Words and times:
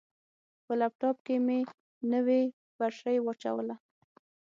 په 0.65 0.73
لپټاپ 0.81 1.17
کې 1.25 1.35
مې 1.45 1.59
نوې 2.11 2.41
بطرۍ 2.77 3.17
واچوله. 3.21 3.75